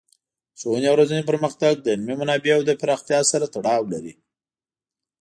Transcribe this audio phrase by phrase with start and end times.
[0.55, 4.13] د ښوونې او روزنې پرمختګ د علمي منابعو د پراختیا سره تړاو لري.